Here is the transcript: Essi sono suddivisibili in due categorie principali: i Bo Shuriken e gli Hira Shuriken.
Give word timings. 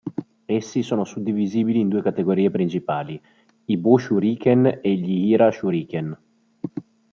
Essi 0.47 0.81
sono 0.81 1.03
suddivisibili 1.05 1.79
in 1.79 1.87
due 1.87 2.01
categorie 2.01 2.49
principali: 2.49 3.21
i 3.65 3.77
Bo 3.77 3.99
Shuriken 3.99 4.79
e 4.81 4.95
gli 4.95 5.27
Hira 5.27 5.51
Shuriken. 5.51 6.17